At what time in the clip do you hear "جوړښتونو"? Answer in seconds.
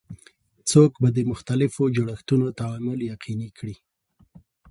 1.95-2.47